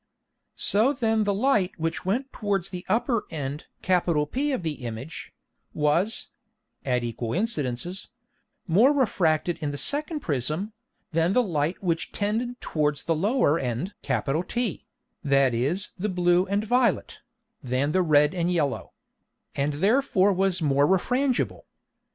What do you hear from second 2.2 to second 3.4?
towards the upper